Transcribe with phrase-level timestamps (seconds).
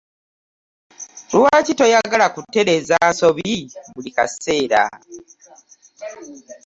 [1.35, 3.49] Lwaki toyagala kutereeza nsobi
[3.93, 4.81] buli kaseera?